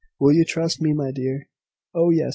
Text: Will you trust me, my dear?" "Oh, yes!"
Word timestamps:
Will 0.19 0.31
you 0.33 0.43
trust 0.45 0.81
me, 0.81 0.93
my 0.93 1.11
dear?" 1.11 1.47
"Oh, 1.93 2.09
yes!" 2.09 2.29